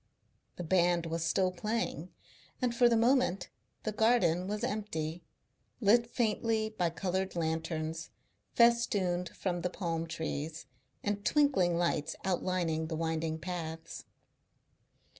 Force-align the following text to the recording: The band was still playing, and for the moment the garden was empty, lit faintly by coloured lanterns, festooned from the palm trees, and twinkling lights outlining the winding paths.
The 0.55 0.63
band 0.63 1.05
was 1.05 1.23
still 1.23 1.51
playing, 1.51 2.09
and 2.59 2.73
for 2.73 2.89
the 2.89 2.97
moment 2.97 3.49
the 3.83 3.91
garden 3.91 4.47
was 4.47 4.63
empty, 4.63 5.21
lit 5.79 6.07
faintly 6.07 6.69
by 6.71 6.89
coloured 6.89 7.35
lanterns, 7.35 8.09
festooned 8.55 9.29
from 9.29 9.61
the 9.61 9.69
palm 9.69 10.07
trees, 10.07 10.65
and 11.03 11.23
twinkling 11.23 11.77
lights 11.77 12.15
outlining 12.25 12.87
the 12.87 12.95
winding 12.95 13.37
paths. 13.37 14.05